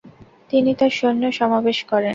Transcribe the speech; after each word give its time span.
তিনি 0.51 0.71
তাঁর 0.79 0.91
সৈন্য 0.99 1.23
সমাবেশ 1.39 1.79
করেন। 1.91 2.09